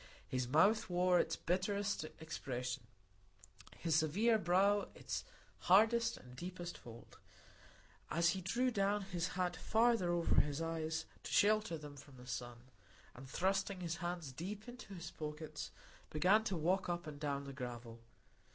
His 0.27 0.47
mouth 0.47 0.89
wore 0.89 1.19
its 1.19 1.35
bitterest 1.35 2.05
expression, 2.19 2.81
his 3.77 3.95
severe 3.97 4.39
brow 4.39 4.87
its 4.95 5.23
hardest 5.69 6.17
and 6.17 6.35
deepest 6.35 6.75
fold, 6.75 7.19
as 8.09 8.29
he 8.29 8.41
drew 8.41 8.71
down 8.71 9.03
his 9.03 9.27
hat 9.37 9.55
farther 9.55 10.09
over 10.11 10.41
his 10.41 10.59
eyes 10.59 11.05
to 11.21 11.31
shelter 11.31 11.77
them 11.77 11.95
from 11.97 12.17
the 12.17 12.25
sun, 12.25 12.63
and 13.13 13.29
thrusting 13.29 13.81
his 13.81 13.97
hands 13.97 14.31
deep 14.31 14.67
into 14.67 14.95
his 14.95 15.11
pockets, 15.11 15.69
began 16.09 16.43
to 16.45 16.57
walk 16.57 16.89
up 16.89 17.05
and 17.05 17.19
down 17.19 17.43
the 17.43 17.53
gravel. 17.53 17.99